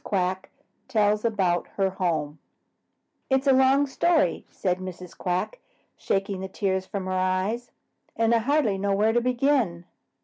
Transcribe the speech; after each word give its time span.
QUACK 0.03 0.49
TELLS 0.87 1.25
ABOUT 1.25 1.67
HER 1.77 1.91
HOME 1.91 2.39
"It's 3.29 3.45
a 3.45 3.53
long 3.53 3.85
story," 3.85 4.47
said 4.49 4.79
Mrs. 4.79 5.15
Quack, 5.15 5.59
shaking 5.95 6.39
the 6.39 6.47
tears 6.47 6.87
from 6.87 7.05
her 7.05 7.11
eyes, 7.11 7.69
"and 8.15 8.33
I 8.33 8.39
hardly 8.39 8.79
know 8.79 8.95
where 8.95 9.13
to 9.13 9.21
begin." 9.21 9.85